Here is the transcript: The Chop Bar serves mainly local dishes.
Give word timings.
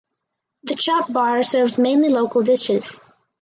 The 0.63 0.73
Chop 0.73 1.13
Bar 1.13 1.43
serves 1.43 1.77
mainly 1.77 2.09
local 2.09 2.41
dishes. 2.41 2.99